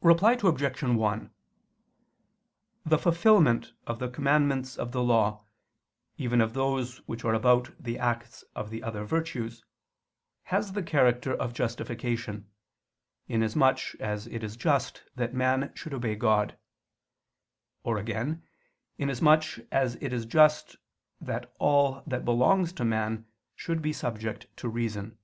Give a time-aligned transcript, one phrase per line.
[0.00, 0.82] Reply Obj.
[0.82, 1.30] 1:
[2.86, 5.44] The fulfilment of the commandments of the Law,
[6.16, 9.62] even of those which are about the acts of the other virtues,
[10.44, 12.48] has the character of justification,
[13.28, 16.56] inasmuch as it is just that man should obey God:
[17.82, 18.42] or again,
[18.96, 20.76] inasmuch as it is just
[21.20, 25.18] that all that belongs to man should be subject to reason.